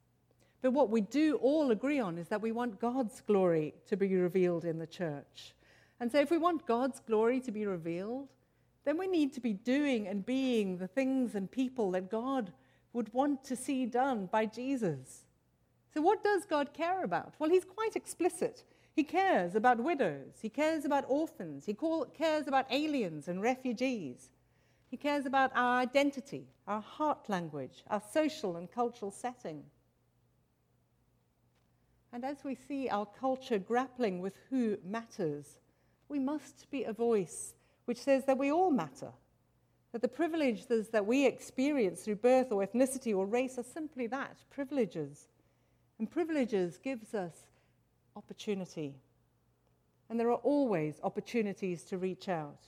But 0.62 0.74
what 0.74 0.90
we 0.90 1.00
do 1.00 1.38
all 1.38 1.72
agree 1.72 2.02
on 2.02 2.18
is 2.18 2.28
that 2.28 2.42
we 2.42 2.52
want 2.52 2.82
God's 2.82 3.22
glory 3.22 3.74
to 3.86 3.96
be 3.96 4.14
revealed 4.18 4.66
in 4.66 4.78
the 4.78 4.86
church. 4.86 5.56
And 6.02 6.12
so, 6.12 6.20
if 6.20 6.30
we 6.30 6.38
want 6.38 6.68
God's 6.68 7.00
glory 7.00 7.40
to 7.40 7.52
be 7.54 7.66
revealed, 7.66 8.28
then 8.84 8.98
we 8.98 9.08
need 9.08 9.32
to 9.36 9.40
be 9.40 9.54
doing 9.54 10.06
and 10.06 10.26
being 10.26 10.80
the 10.80 10.88
things 10.90 11.34
and 11.34 11.50
people 11.50 11.92
that 11.92 12.12
God 12.12 12.52
would 12.92 13.14
want 13.14 13.46
to 13.46 13.56
see 13.56 13.86
done 13.86 14.26
by 14.26 14.46
Jesus. 14.46 15.27
So, 15.98 16.04
what 16.04 16.24
does 16.24 16.46
God 16.46 16.74
care 16.74 17.04
about? 17.04 17.34
Well, 17.40 17.50
He's 17.50 17.66
quite 17.66 17.96
explicit. 17.96 18.64
He 18.96 19.04
cares 19.04 19.56
about 19.56 19.80
widows, 19.80 20.36
He 20.40 20.48
cares 20.48 20.86
about 20.86 21.06
orphans, 21.08 21.66
He 21.66 21.74
call, 21.74 22.06
cares 22.06 22.48
about 22.48 22.68
aliens 22.70 23.28
and 23.28 23.42
refugees. 23.42 24.30
He 24.92 24.98
cares 24.98 25.26
about 25.26 25.52
our 25.56 25.80
identity, 25.80 26.46
our 26.68 26.82
heart 26.82 27.28
language, 27.30 27.84
our 27.90 28.00
social 28.14 28.58
and 28.58 28.72
cultural 28.72 29.10
setting. 29.10 29.64
And 32.14 32.24
as 32.24 32.44
we 32.44 32.54
see 32.54 32.90
our 32.90 33.08
culture 33.08 33.58
grappling 33.58 34.22
with 34.22 34.36
who 34.52 34.78
matters, 34.86 35.58
we 36.10 36.20
must 36.20 36.70
be 36.70 36.84
a 36.84 36.94
voice 36.94 37.56
which 37.86 37.98
says 37.98 38.24
that 38.26 38.38
we 38.38 38.52
all 38.52 38.70
matter, 38.70 39.14
that 39.94 40.04
the 40.04 40.08
privileges 40.08 40.90
that 40.90 41.08
we 41.08 41.26
experience 41.26 42.04
through 42.04 42.18
birth 42.18 42.52
or 42.52 42.64
ethnicity 42.64 43.18
or 43.18 43.26
race 43.26 43.58
are 43.58 43.64
simply 43.64 44.06
that 44.06 44.38
privileges. 44.52 45.28
And 46.00 46.10
privileges 46.10 46.78
gives 46.78 47.14
us 47.14 47.34
opportunity. 48.16 48.96
And 50.10 50.20
there 50.20 50.30
are 50.30 50.36
always 50.36 51.00
opportunities 51.04 51.84
to 51.86 51.98
reach 51.98 52.30
out. 52.30 52.60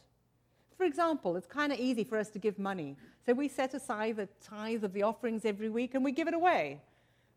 For 0.77 0.85
example, 0.85 1.35
it's 1.35 1.47
kind 1.47 1.71
of 1.73 1.79
easy 1.79 2.03
for 2.03 2.17
us 2.17 2.29
to 2.29 2.39
give 2.39 2.57
money. 2.57 2.95
So 3.25 3.33
we 3.33 3.47
set 3.47 3.73
aside 3.73 4.15
the 4.15 4.29
tithe 4.41 4.83
of 4.83 4.93
the 4.93 5.03
offerings 5.03 5.45
every 5.45 5.69
week 5.69 5.93
and 5.93 6.03
we 6.03 6.11
give 6.11 6.27
it 6.27 6.33
away. 6.33 6.81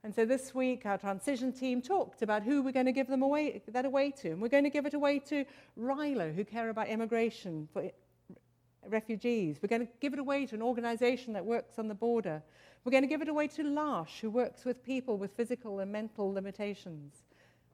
And 0.05 0.15
so 0.15 0.25
this 0.25 0.55
week, 0.55 0.85
our 0.85 0.99
transition 0.99 1.53
team 1.53 1.81
talked 1.81 2.23
about 2.23 2.43
who 2.43 2.63
we're 2.63 2.73
going 2.73 2.87
to 2.87 2.93
give 2.93 3.07
them 3.07 3.23
away, 3.23 3.63
that 3.69 3.85
away 3.85 4.11
to. 4.23 4.31
And 4.31 4.43
we're 4.43 4.49
going 4.49 4.65
to 4.65 4.71
give 4.71 4.87
it 4.87 4.95
away 4.95 5.21
to 5.21 5.45
RYLA, 5.79 6.35
who 6.35 6.45
care 6.45 6.71
about 6.71 6.89
immigration 6.89 7.69
for 7.73 7.89
refugees. 8.87 9.59
We're 9.63 9.69
going 9.69 9.87
to 9.87 9.93
give 10.01 10.13
it 10.13 10.19
away 10.19 10.47
to 10.47 10.55
an 10.55 10.63
organization 10.63 11.33
that 11.35 11.45
works 11.45 11.79
on 11.79 11.89
the 11.89 11.95
border. 11.95 12.43
We're 12.85 12.93
going 12.93 13.05
to 13.05 13.09
give 13.09 13.23
it 13.23 13.29
away 13.29 13.49
to 13.49 13.63
L'Arche, 13.63 14.21
who 14.21 14.31
works 14.31 14.65
with 14.65 14.85
people 14.85 15.17
with 15.17 15.37
physical 15.37 15.81
and 15.81 15.93
mental 15.93 16.33
limitations. 16.33 17.25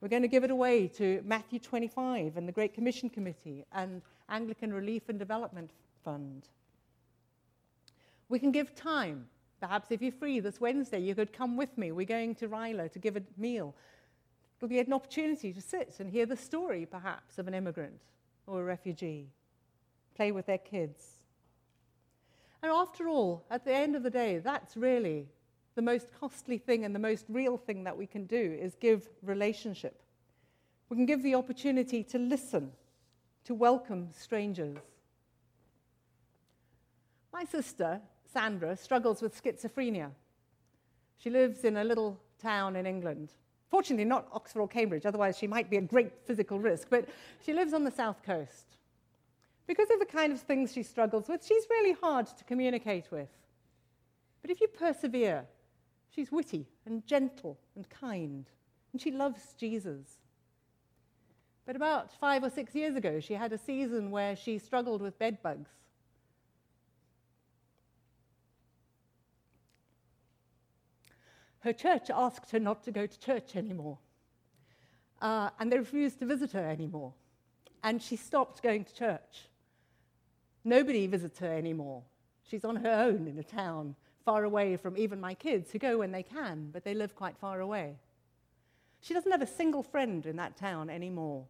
We're 0.01 0.09
going 0.09 0.23
to 0.23 0.29
give 0.29 0.45
it 0.45 0.51
away 0.51 0.89
to 0.89 1.23
Matthew 1.25 1.59
25 1.59 2.37
and 2.37 2.47
the 2.47 2.53
Great 2.53 2.75
Commission 2.75 3.09
Committee 3.09 3.65
and 3.73 4.03
Anglican 4.29 4.73
Relief 4.73 5.09
and 5.09 5.19
Development 5.19 5.71
Fund. 6.05 6.49
We 8.29 8.39
can 8.39 8.53
give 8.53 8.75
time 8.75 9.27
Perhaps 9.61 9.91
if 9.91 10.01
you're 10.01 10.13
free 10.13 10.41
this 10.41 10.61
Wednesday, 10.61 11.01
you 11.01 11.15
could 11.15 11.33
come 11.33 11.57
with 11.57 11.77
me. 11.77 11.91
We're 11.91 12.07
going 12.07 12.35
to 12.37 12.49
RYLA 12.49 12.93
to 12.93 12.99
give 12.99 13.17
a 13.17 13.23
meal. 13.37 13.75
It'll 14.57 14.69
be 14.69 14.79
an 14.79 14.93
opportunity 14.93 15.53
to 15.53 15.61
sit 15.61 15.97
and 15.99 16.11
hear 16.11 16.27
the 16.27 16.37
story, 16.37 16.87
perhaps, 16.87 17.39
of 17.39 17.49
an 17.49 17.55
immigrant 17.55 18.01
or 18.47 18.61
a 18.61 18.65
refugee, 18.65 19.29
play 20.19 20.33
with 20.33 20.45
their 20.45 20.59
kids. 20.59 21.07
And 22.63 22.71
after 22.71 23.09
all, 23.09 23.45
at 23.51 23.65
the 23.65 23.73
end 23.73 23.97
of 23.97 24.03
the 24.03 24.11
day, 24.11 24.39
that's 24.39 24.77
really 24.77 25.29
the 25.75 25.83
most 25.83 26.09
costly 26.21 26.59
thing 26.59 26.85
and 26.85 26.95
the 26.95 26.99
most 26.99 27.25
real 27.29 27.57
thing 27.57 27.85
that 27.85 27.97
we 27.97 28.07
can 28.07 28.27
do 28.27 28.59
is 28.61 28.75
give 28.75 29.09
relationship. 29.23 30.03
We 30.91 30.97
can 30.97 31.07
give 31.07 31.23
the 31.23 31.37
opportunity 31.37 32.03
to 32.03 32.19
listen, 32.19 32.73
to 33.45 33.55
welcome 33.55 34.09
strangers. 34.13 34.77
My 37.33 37.45
sister 37.45 38.01
Sandra, 38.33 38.77
struggles 38.77 39.23
with 39.23 39.43
schizophrenia. 39.43 40.11
She 41.19 41.31
lives 41.31 41.65
in 41.65 41.79
a 41.79 41.85
little 41.85 42.19
town 42.41 42.77
in 42.77 42.87
England. 42.87 43.31
Fortunately, 43.71 44.05
not 44.05 44.29
Oxford 44.33 44.61
or 44.61 44.69
Cambridge, 44.69 45.07
otherwise, 45.07 45.37
she 45.37 45.47
might 45.47 45.69
be 45.71 45.77
a 45.77 45.81
great 45.81 46.13
physical 46.27 46.59
risk, 46.59 46.89
but 46.91 47.09
she 47.45 47.53
lives 47.53 47.73
on 47.73 47.85
the 47.85 47.91
south 47.91 48.23
coast. 48.23 48.78
Because 49.69 49.89
of 49.91 50.01
the 50.01 50.07
kind 50.07 50.33
of 50.33 50.41
things 50.41 50.73
she 50.73 50.83
struggles 50.83 51.29
with, 51.29 51.47
she's 51.47 51.67
really 51.71 51.93
hard 51.93 52.27
to 52.27 52.45
communicate 52.45 53.13
with. 53.13 53.29
But 54.43 54.51
if 54.51 54.61
you 54.61 54.67
persevere, 54.67 55.45
she's 56.11 56.33
witty 56.33 56.67
and 56.85 57.07
gentle 57.07 57.57
and 57.77 57.89
kind, 57.89 58.47
and 58.93 59.01
she 59.01 59.13
loves 59.13 59.55
Jesus. 59.57 60.19
But 61.65 61.77
about 61.77 62.11
five 62.19 62.43
or 62.43 62.51
six 62.51 62.75
years 62.75 62.97
ago, 62.97 63.21
she 63.21 63.35
had 63.35 63.53
a 63.53 63.59
season 63.59 64.11
where 64.11 64.35
she 64.35 64.59
struggled 64.59 65.01
with 65.01 65.19
bedbugs. 65.21 65.69
her 71.61 71.73
church 71.73 72.11
asked 72.15 72.51
her 72.51 72.59
not 72.59 72.83
to 72.85 72.91
go 72.91 73.07
to 73.07 73.21
church 73.21 73.57
anymore. 73.57 73.99
Uh, 75.21 75.51
and 75.59 75.71
they 75.71 75.79
refused 75.79 76.19
to 76.21 76.27
visit 76.27 76.53
her 76.53 76.65
anymore. 76.65 77.13
And 77.83 78.03
she 78.03 78.17
stopped 78.17 78.63
going 78.63 78.85
to 78.85 78.95
church. 78.95 79.49
Nobody 80.69 81.07
visits 81.07 81.39
her 81.39 81.51
anymore. 81.51 82.03
She's 82.45 82.65
on 82.65 82.77
her 82.77 82.91
own 82.91 83.27
in 83.27 83.39
a 83.39 83.43
town 83.43 83.95
far 84.27 84.45
away 84.45 84.77
from 84.77 84.99
even 84.99 85.19
my 85.19 85.33
kids, 85.33 85.73
who 85.73 85.79
go 85.79 85.97
when 85.97 86.13
they 86.13 86.23
can, 86.23 86.69
but 86.71 86.85
they 86.85 86.93
live 86.93 87.17
quite 87.17 87.39
far 87.39 87.61
away. 87.61 87.97
She 89.01 89.15
doesn't 89.15 89.33
have 89.33 89.41
a 89.41 89.47
single 89.47 89.83
friend 89.83 90.27
in 90.27 90.37
that 90.37 90.59
town 90.59 90.91
anymore. 90.91 91.47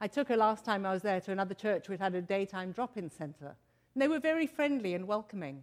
I 0.00 0.08
took 0.08 0.26
her 0.26 0.36
last 0.36 0.64
time 0.64 0.84
I 0.84 0.92
was 0.92 1.02
there 1.02 1.20
to 1.20 1.30
another 1.30 1.54
church 1.54 1.88
which 1.88 2.00
had 2.00 2.16
a 2.16 2.20
daytime 2.20 2.72
drop 2.72 2.96
in 2.96 3.08
center. 3.08 3.54
And 3.94 4.02
they 4.02 4.08
were 4.08 4.18
very 4.18 4.48
friendly 4.48 4.94
and 4.94 5.06
welcoming. 5.06 5.62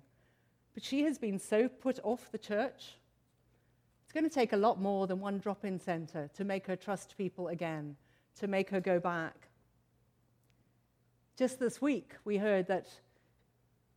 But 0.73 0.83
she 0.83 1.03
has 1.03 1.17
been 1.17 1.37
so 1.37 1.67
put 1.67 1.99
off 2.03 2.31
the 2.31 2.37
church. 2.37 2.95
It's 4.05 4.13
going 4.13 4.23
to 4.23 4.33
take 4.33 4.53
a 4.53 4.57
lot 4.57 4.79
more 4.79 5.05
than 5.05 5.19
one 5.19 5.39
drop 5.39 5.65
in 5.65 5.81
center 5.81 6.29
to 6.33 6.45
make 6.45 6.65
her 6.67 6.77
trust 6.77 7.17
people 7.17 7.49
again, 7.49 7.97
to 8.39 8.47
make 8.47 8.69
her 8.69 8.79
go 8.79 9.01
back. 9.01 9.49
Just 11.37 11.59
this 11.59 11.81
week, 11.81 12.13
we 12.25 12.37
heard 12.37 12.67
that 12.67 12.87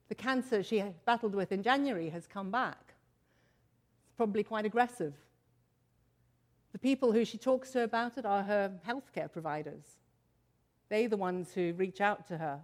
the 0.09 0.15
cancer 0.15 0.63
she 0.63 0.83
battled 1.05 1.35
with 1.35 1.53
in 1.53 1.63
January 1.63 2.09
has 2.11 2.27
come 2.27 2.51
back. 2.51 2.95
It's 4.07 4.17
probably 4.17 4.43
quite 4.43 4.65
aggressive. 4.65 5.15
The 6.73 6.79
people 6.79 7.13
who 7.13 7.25
she 7.25 7.39
talks 7.39 7.71
to 7.71 7.83
about 7.83 8.19
it 8.19 8.27
are 8.27 8.43
her 8.43 8.73
healthcare 8.87 9.31
providers. 9.31 9.85
They're 10.89 11.09
the 11.09 11.17
ones 11.17 11.53
who 11.55 11.73
reach 11.75 12.01
out 12.01 12.27
to 12.29 12.39
her. 12.39 12.61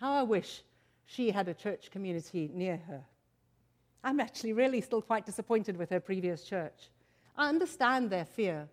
How 0.00 0.12
I 0.12 0.22
wish 0.22 0.62
she 1.04 1.30
had 1.30 1.48
a 1.48 1.54
church 1.54 1.90
community 1.90 2.50
near 2.52 2.78
her. 2.88 3.04
I'm 4.02 4.20
actually 4.20 4.52
really 4.52 4.80
still 4.80 5.02
quite 5.02 5.26
disappointed 5.26 5.76
with 5.76 5.90
her 5.90 6.00
previous 6.00 6.44
church. 6.44 6.90
I 7.36 7.48
understand 7.48 8.10
their 8.10 8.24
fear. 8.24 8.68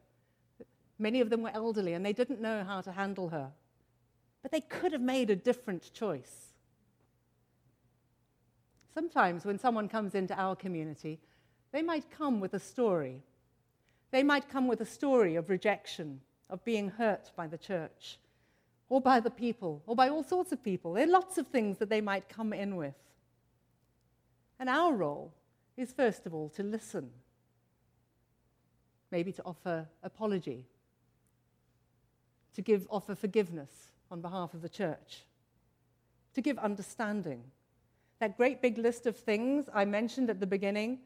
Many 0.99 1.21
of 1.21 1.29
them 1.29 1.41
were 1.41 1.51
elderly 1.53 1.93
and 1.93 2.05
they 2.05 2.13
didn't 2.13 2.41
know 2.41 2.63
how 2.63 2.81
to 2.81 2.91
handle 2.91 3.29
her. 3.29 3.51
But 4.43 4.51
they 4.51 4.61
could 4.61 4.91
have 4.91 5.01
made 5.01 5.29
a 5.29 5.35
different 5.35 5.91
choice. 5.93 6.51
Sometimes 8.93 9.45
when 9.45 9.57
someone 9.57 9.89
comes 9.89 10.13
into 10.13 10.39
our 10.39 10.55
community, 10.55 11.19
they 11.71 11.81
might 11.81 12.11
come 12.11 12.39
with 12.39 12.53
a 12.53 12.59
story. 12.59 13.23
They 14.11 14.21
might 14.21 14.49
come 14.49 14.67
with 14.67 14.81
a 14.81 14.85
story 14.85 15.35
of 15.35 15.49
rejection, 15.49 16.19
of 16.49 16.63
being 16.63 16.89
hurt 16.89 17.31
by 17.35 17.47
the 17.47 17.57
church 17.57 18.19
or 18.89 19.01
by 19.01 19.19
the 19.19 19.31
people, 19.31 19.81
or 19.87 19.95
by 19.95 20.07
all 20.07 20.23
sorts 20.23 20.51
of 20.51 20.63
people. 20.63 20.93
There 20.93 21.05
are 21.05 21.11
lots 21.11 21.39
of 21.39 21.47
things 21.47 21.79
that 21.79 21.89
they 21.89 22.01
might 22.01 22.29
come 22.29 22.53
in 22.53 22.75
with. 22.75 22.93
And 24.59 24.69
our 24.69 24.93
role 24.93 25.33
is, 25.75 25.91
first 25.91 26.27
of 26.27 26.33
all, 26.35 26.49
to 26.49 26.61
listen, 26.61 27.09
maybe 29.09 29.31
to 29.31 29.41
offer 29.45 29.87
apology, 30.03 30.67
to 32.53 32.61
give, 32.61 32.85
offer 32.91 33.15
forgiveness 33.15 33.92
on 34.13 34.21
behalf 34.21 34.53
of 34.53 34.61
the 34.61 34.69
church, 34.69 35.23
to 36.35 36.41
give 36.41 36.59
understanding. 36.59 37.43
That 38.19 38.37
great 38.37 38.61
big 38.61 38.77
list 38.77 39.07
of 39.07 39.17
things 39.17 39.65
I 39.73 39.85
mentioned 39.85 40.29
at 40.29 40.39
the 40.39 40.47
beginning 40.47 40.99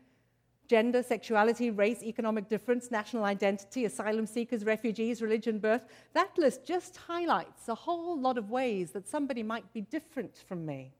gender, 0.67 1.01
sexuality, 1.01 1.71
race, 1.71 2.03
economic 2.03 2.49
difference, 2.49 2.91
national 2.91 3.23
identity, 3.23 3.85
asylum 3.85 4.25
seekers, 4.25 4.65
refugees, 4.65 5.21
religion, 5.21 5.59
birth. 5.59 5.83
That 6.11 6.37
list 6.37 6.65
just 6.65 6.97
highlights 6.97 7.69
a 7.69 7.75
whole 7.75 8.19
lot 8.19 8.37
of 8.37 8.49
ways 8.49 8.91
that 8.91 9.07
somebody 9.07 9.43
might 9.43 9.71
be 9.71 9.79
different 9.79 10.35
from 10.45 10.65
me. 10.65 10.91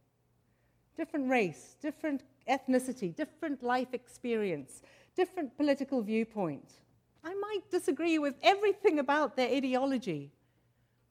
Different 0.95 1.29
race, 1.29 1.75
different 1.81 2.23
ethnicity, 2.49 3.13
different 3.13 3.61
life 3.61 3.93
experience, 3.93 4.83
different 5.17 5.57
political 5.57 6.01
viewpoint. 6.01 6.75
I 7.25 7.33
might 7.33 7.69
disagree 7.69 8.19
with 8.19 8.35
everything 8.41 8.99
about 8.99 9.35
their 9.35 9.49
ideology, 9.49 10.31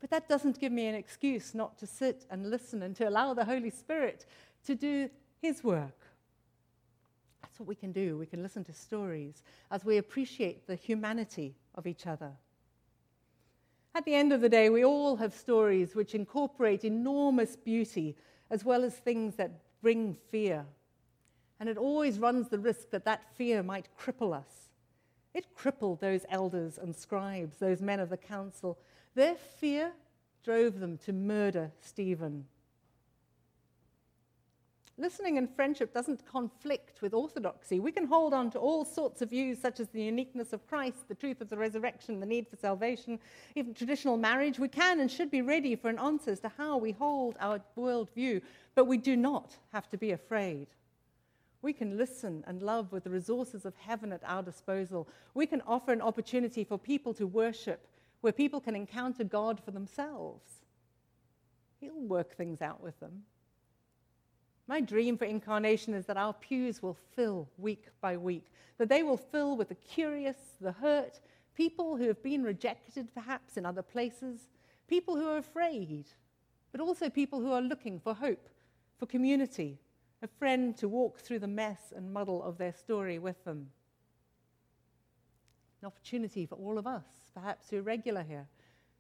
but 0.00 0.10
that 0.10 0.28
doesn't 0.28 0.60
give 0.60 0.72
me 0.72 0.86
an 0.86 0.94
excuse 0.94 1.54
not 1.54 1.78
to 1.78 1.86
sit 1.86 2.26
and 2.30 2.50
listen 2.50 2.82
and 2.82 2.94
to 2.96 3.08
allow 3.08 3.34
the 3.34 3.44
Holy 3.44 3.70
Spirit 3.70 4.26
to 4.66 4.74
do 4.74 5.08
His 5.40 5.64
work. 5.64 5.98
That's 7.42 7.58
what 7.58 7.68
we 7.68 7.74
can 7.74 7.92
do. 7.92 8.18
We 8.18 8.26
can 8.26 8.42
listen 8.42 8.64
to 8.64 8.72
stories 8.74 9.42
as 9.70 9.84
we 9.84 9.96
appreciate 9.96 10.66
the 10.66 10.74
humanity 10.74 11.54
of 11.74 11.86
each 11.86 12.06
other. 12.06 12.32
At 13.94 14.04
the 14.04 14.14
end 14.14 14.30
of 14.34 14.42
the 14.42 14.50
day, 14.50 14.68
we 14.68 14.84
all 14.84 15.16
have 15.16 15.32
stories 15.32 15.94
which 15.94 16.14
incorporate 16.14 16.84
enormous 16.84 17.56
beauty 17.56 18.14
as 18.50 18.62
well 18.62 18.84
as 18.84 18.94
things 18.94 19.36
that 19.36 19.52
bring 19.80 20.12
fear. 20.30 20.66
And 21.58 21.68
it 21.68 21.78
always 21.78 22.18
runs 22.18 22.50
the 22.50 22.58
risk 22.58 22.90
that 22.90 23.06
that 23.06 23.22
fear 23.36 23.62
might 23.62 23.88
cripple 23.98 24.34
us. 24.34 24.68
It 25.32 25.54
crippled 25.54 26.00
those 26.00 26.26
elders 26.28 26.76
and 26.76 26.94
scribes, 26.94 27.56
those 27.56 27.80
men 27.80 28.00
of 28.00 28.10
the 28.10 28.16
council. 28.18 28.78
Their 29.16 29.35
fear 29.35 29.92
drove 30.44 30.78
them 30.78 30.99
to 30.99 31.12
murder 31.14 31.73
Stephen. 31.80 32.44
Listening 34.99 35.38
and 35.38 35.49
friendship 35.49 35.94
doesn't 35.94 36.26
conflict 36.30 37.00
with 37.00 37.14
orthodoxy. 37.14 37.80
We 37.80 37.92
can 37.92 38.06
hold 38.06 38.35
on 38.35 38.50
to 38.50 38.58
all 38.58 38.85
sorts 38.85 39.23
of 39.23 39.30
views, 39.30 39.58
such 39.58 39.80
as 39.80 39.88
the 39.88 40.02
uniqueness 40.02 40.52
of 40.52 40.66
Christ, 40.66 41.08
the 41.08 41.14
truth 41.14 41.40
of 41.40 41.49
the 41.49 41.56
resurrection, 41.56 42.20
the 42.20 42.26
need 42.26 42.46
for 42.46 42.56
salvation, 42.56 43.18
even 43.54 43.73
traditional 43.73 44.18
marriage. 44.18 44.58
We 44.58 44.68
can 44.68 45.00
and 45.00 45.11
should 45.11 45.30
be 45.30 45.40
ready 45.40 45.76
for 45.76 45.88
an 45.88 45.99
answer 45.99 46.32
as 46.32 46.40
to 46.40 46.52
how 46.58 46.76
we 46.76 46.92
hold 46.92 47.37
our 47.40 47.61
worldview, 47.76 48.42
but 48.75 48.85
we 48.85 48.99
do 48.99 49.16
not 49.16 49.56
have 49.73 49.88
to 49.90 49.96
be 49.96 50.11
afraid. 50.11 50.66
We 51.62 51.73
can 51.73 51.96
listen 51.96 52.44
and 52.46 52.61
love 52.61 52.92
with 52.92 53.04
the 53.04 53.11
resources 53.11 53.64
of 53.64 53.75
heaven 53.76 54.12
at 54.12 54.23
our 54.26 54.42
disposal. 54.42 55.08
We 55.32 55.46
can 55.46 55.62
offer 55.62 55.92
an 55.92 56.02
opportunity 56.02 56.64
for 56.64 56.78
people 56.78 57.14
to 57.14 57.26
worship 57.26 57.88
where 58.26 58.33
people 58.33 58.61
can 58.61 58.75
encounter 58.75 59.23
God 59.23 59.61
for 59.64 59.71
themselves. 59.71 60.42
He'll 61.78 61.95
work 61.95 62.35
things 62.35 62.61
out 62.61 62.83
with 62.83 62.99
them. 62.99 63.23
My 64.66 64.80
dream 64.80 65.16
for 65.16 65.26
incarnation 65.26 65.95
is 65.95 66.06
that 66.06 66.16
our 66.16 66.33
pews 66.33 66.83
will 66.83 66.99
fill 67.14 67.49
week 67.56 67.85
by 68.00 68.16
week, 68.16 68.47
that 68.78 68.88
they 68.88 69.04
will 69.04 69.16
fill 69.16 69.56
with 69.56 69.68
the 69.68 69.76
curious, 69.76 70.35
the 70.61 70.73
hurt, 70.73 71.21
people 71.54 71.97
who 71.97 72.09
have 72.09 72.21
been 72.21 72.42
rejected 72.42 73.14
perhaps 73.14 73.56
in 73.56 73.64
other 73.64 73.80
places, 73.80 74.49
people 74.88 75.14
who 75.14 75.28
are 75.28 75.38
afraid, 75.38 76.06
but 76.73 76.80
also 76.80 77.09
people 77.09 77.40
who 77.40 77.52
are 77.52 77.62
looking 77.62 78.00
for 78.00 78.12
hope, 78.12 78.49
for 78.99 79.06
community, 79.06 79.78
a 80.21 80.26
friend 80.26 80.76
to 80.78 80.88
walk 80.88 81.21
through 81.21 81.38
the 81.38 81.47
mess 81.47 81.92
and 81.95 82.12
muddle 82.12 82.42
of 82.42 82.59
their 82.59 82.73
story 82.73 83.21
with 83.21 83.45
them. 83.45 83.68
An 85.80 85.87
opportunity 85.87 86.47
for 86.47 86.56
all 86.56 86.78
of 86.78 86.87
us, 86.87 87.04
perhaps 87.35 87.71
who 87.71 87.78
are 87.78 87.83
regular 87.83 88.23
here, 88.23 88.47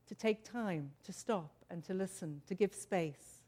to 0.06 0.14
take 0.14 0.44
time 0.44 0.90
to 1.04 1.12
stop 1.12 1.50
and 1.70 1.82
to 1.84 1.94
listen, 1.94 2.42
to 2.46 2.54
give 2.54 2.74
space. 2.74 3.40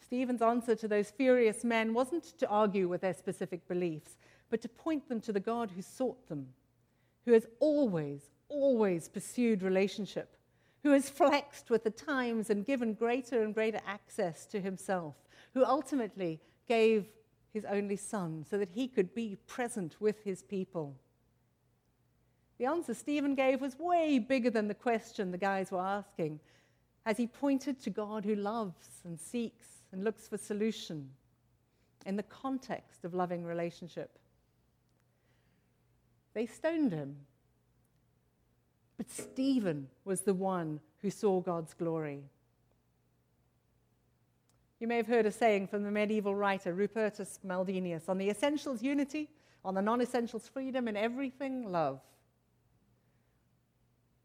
Stephen's 0.00 0.42
answer 0.42 0.74
to 0.74 0.88
those 0.88 1.10
furious 1.10 1.62
men 1.62 1.94
wasn't 1.94 2.24
to 2.38 2.48
argue 2.48 2.88
with 2.88 3.00
their 3.00 3.14
specific 3.14 3.68
beliefs, 3.68 4.16
but 4.48 4.60
to 4.60 4.68
point 4.68 5.08
them 5.08 5.20
to 5.20 5.32
the 5.32 5.38
God 5.38 5.70
who 5.70 5.82
sought 5.82 6.28
them, 6.28 6.48
who 7.24 7.32
has 7.32 7.46
always, 7.60 8.30
always 8.48 9.08
pursued 9.08 9.62
relationship, 9.62 10.36
who 10.82 10.90
has 10.90 11.08
flexed 11.08 11.70
with 11.70 11.84
the 11.84 11.90
times 11.90 12.50
and 12.50 12.66
given 12.66 12.94
greater 12.94 13.42
and 13.42 13.54
greater 13.54 13.80
access 13.86 14.46
to 14.46 14.60
himself, 14.60 15.14
who 15.54 15.64
ultimately 15.64 16.40
gave 16.66 17.06
his 17.52 17.64
only 17.66 17.96
son 17.96 18.44
so 18.48 18.58
that 18.58 18.70
he 18.70 18.88
could 18.88 19.14
be 19.14 19.36
present 19.46 20.00
with 20.00 20.24
his 20.24 20.42
people. 20.42 20.96
The 22.60 22.66
answer 22.66 22.92
Stephen 22.92 23.34
gave 23.34 23.62
was 23.62 23.78
way 23.78 24.18
bigger 24.18 24.50
than 24.50 24.68
the 24.68 24.74
question 24.74 25.30
the 25.30 25.38
guys 25.38 25.72
were 25.72 25.80
asking 25.80 26.40
as 27.06 27.16
he 27.16 27.26
pointed 27.26 27.80
to 27.80 27.88
God 27.88 28.22
who 28.22 28.34
loves 28.34 29.00
and 29.02 29.18
seeks 29.18 29.66
and 29.92 30.04
looks 30.04 30.28
for 30.28 30.36
solution 30.36 31.08
in 32.04 32.16
the 32.16 32.22
context 32.22 33.06
of 33.06 33.14
loving 33.14 33.44
relationship. 33.44 34.18
They 36.34 36.44
stoned 36.44 36.92
him. 36.92 37.16
But 38.98 39.10
Stephen 39.10 39.88
was 40.04 40.20
the 40.20 40.34
one 40.34 40.80
who 41.00 41.08
saw 41.08 41.40
God's 41.40 41.72
glory. 41.72 42.24
You 44.80 44.86
may 44.86 44.98
have 44.98 45.06
heard 45.06 45.24
a 45.24 45.32
saying 45.32 45.68
from 45.68 45.82
the 45.82 45.90
medieval 45.90 46.34
writer 46.34 46.74
Rupertus 46.74 47.38
Meldenius 47.42 48.10
on 48.10 48.18
the 48.18 48.28
essentials 48.28 48.82
unity, 48.82 49.30
on 49.64 49.74
the 49.74 49.80
non 49.80 50.02
essentials 50.02 50.46
freedom, 50.46 50.88
and 50.88 50.98
everything 50.98 51.72
love. 51.72 52.02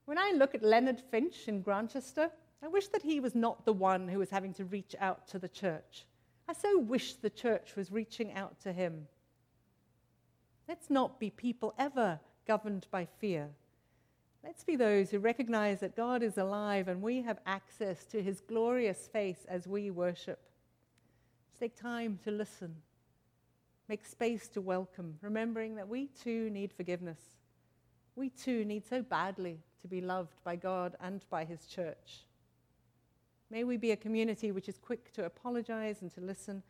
When 0.06 0.18
I 0.20 0.34
look 0.36 0.54
at 0.54 0.64
Leonard 0.64 1.02
Finch 1.12 1.48
in 1.48 1.62
Grantchester, 1.62 2.30
I 2.64 2.68
wish 2.68 2.88
that 2.90 3.02
he 3.02 3.20
was 3.20 3.34
not 3.34 3.66
the 3.66 3.74
one 3.74 4.08
who 4.08 4.20
was 4.20 4.30
having 4.30 4.54
to 4.54 4.66
reach 4.66 4.96
out 5.00 5.28
to 5.30 5.40
the 5.40 5.50
church. 5.50 6.06
I 6.48 6.54
so 6.54 6.78
wish 6.78 7.16
the 7.16 7.30
church 7.30 7.76
was 7.76 7.92
reaching 7.92 8.34
out 8.34 8.60
to 8.62 8.72
him. 8.72 9.08
Let's 10.68 10.92
not 10.92 11.20
be 11.20 11.32
people 11.32 11.74
ever 11.80 12.20
governed 12.48 12.86
by 12.92 13.06
fear. 13.20 13.50
Let's 14.44 14.64
be 14.64 14.76
those 14.76 15.10
who 15.10 15.18
recognize 15.18 15.80
that 15.80 15.96
God 15.96 16.22
is 16.22 16.38
alive 16.38 16.88
and 16.88 17.02
we 17.02 17.24
have 17.24 17.40
access 17.48 18.06
to 18.08 18.22
his 18.22 18.42
glorious 18.42 19.08
face 19.08 19.44
as 19.48 19.68
we 19.68 19.90
worship. 19.90 20.40
Let's 21.48 21.60
take 21.60 21.76
time 21.76 22.20
to 22.24 22.32
listen, 22.32 22.76
make 23.90 24.06
space 24.06 24.48
to 24.50 24.62
welcome, 24.62 25.18
remembering 25.22 25.76
that 25.76 25.88
we 25.88 26.08
too 26.08 26.52
need 26.52 26.74
forgiveness. 26.74 27.20
We 28.16 28.30
too 28.30 28.66
need 28.66 28.86
so 28.88 29.02
badly 29.02 29.60
to 29.86 29.90
be 29.90 30.02
loved 30.02 30.44
by 30.44 30.56
God 30.56 30.96
and 31.00 31.24
by 31.30 31.46
his 31.46 31.68
church. 31.68 32.26
May 33.52 33.64
we 33.64 33.78
be 33.78 33.92
a 33.92 33.96
community 33.96 34.52
which 34.52 34.68
is 34.68 34.80
quick 34.80 35.14
to 35.14 35.26
apologize 35.26 36.02
and 36.02 36.12
to 36.16 36.22
listen, 36.22 36.64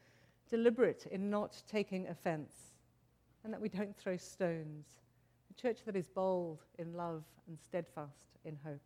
deliberate 0.50 1.08
in 1.10 1.30
not 1.30 1.64
taking 1.66 2.10
offense, 2.10 2.52
and 3.46 3.54
that 3.54 3.62
we 3.62 3.70
don't 3.70 3.96
throw 3.96 4.18
stones. 4.18 4.86
A 5.50 5.62
church 5.62 5.86
that 5.86 5.96
is 5.96 6.10
bold 6.10 6.60
in 6.78 6.94
love 6.94 7.24
and 7.48 7.58
steadfast 7.58 8.38
in 8.44 8.58
hope. 8.66 8.82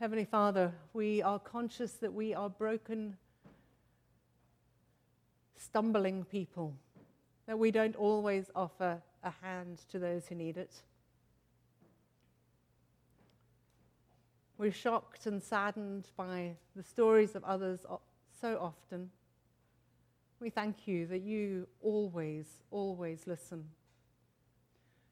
Heavenly 0.00 0.24
Father, 0.24 0.72
we 0.94 1.20
are 1.20 1.38
conscious 1.38 1.92
that 1.92 2.14
we 2.14 2.32
are 2.32 2.48
broken, 2.48 3.18
stumbling 5.58 6.24
people, 6.24 6.74
that 7.46 7.58
we 7.58 7.70
don't 7.70 7.96
always 7.96 8.50
offer 8.56 9.02
a 9.22 9.32
hand 9.42 9.82
to 9.90 9.98
those 9.98 10.26
who 10.26 10.36
need 10.36 10.56
it. 10.56 10.72
We're 14.62 14.70
shocked 14.70 15.26
and 15.26 15.42
saddened 15.42 16.06
by 16.16 16.54
the 16.76 16.84
stories 16.84 17.34
of 17.34 17.42
others 17.42 17.84
so 18.40 18.58
often. 18.60 19.10
We 20.38 20.50
thank 20.50 20.86
you 20.86 21.04
that 21.08 21.22
you 21.22 21.66
always, 21.80 22.46
always 22.70 23.26
listen. 23.26 23.64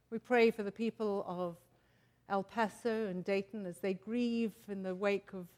We 0.09 0.21
pray 0.21 0.53
for 0.53 0.63
the 0.63 0.71
people 0.71 1.25
of 1.27 1.57
El 2.29 2.45
Paso 2.45 3.09
and 3.09 3.25
Dayton 3.25 3.67
as 3.67 3.79
they 3.79 3.93
grieve 3.93 4.53
in 4.69 4.85
the 4.85 4.95
wake 4.95 5.33
of 5.33 5.49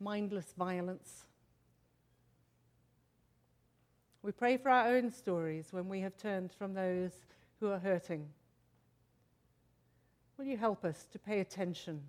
mindless 0.00 0.52
violence. 0.58 1.26
We 4.24 4.32
pray 4.32 4.56
for 4.56 4.70
our 4.70 4.88
own 4.88 5.12
stories 5.12 5.68
when 5.70 5.88
we 5.88 6.00
have 6.00 6.16
turned 6.16 6.50
from 6.52 6.74
those 6.74 7.12
who 7.60 7.70
are 7.70 7.78
hurting. 7.78 8.26
Will 10.36 10.46
you 10.46 10.56
help 10.56 10.84
us 10.84 11.06
to 11.12 11.18
pay 11.20 11.38
attention? 11.38 12.02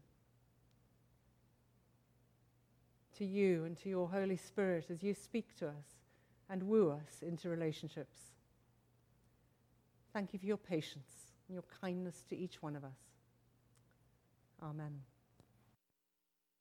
To 3.18 3.26
you 3.26 3.66
and 3.66 3.78
to 3.78 3.90
your 3.90 4.08
Holy 4.08 4.38
Spirit 4.38 4.88
as 4.90 5.04
you 5.04 5.14
speak 5.14 5.56
to 5.60 5.68
us 5.68 6.02
and 6.50 6.64
woo 6.64 6.92
us 6.92 7.22
into 7.22 7.50
relationships. 7.50 8.18
Thank 10.14 10.34
you 10.34 10.40
for 10.40 10.46
your 10.46 10.58
patience 10.58 11.34
and 11.48 11.56
your 11.56 11.64
kindness 11.82 12.24
to 12.30 12.38
each 12.38 12.62
one 12.62 12.76
of 12.76 12.84
us. 12.84 13.00
Amen. 14.62 15.13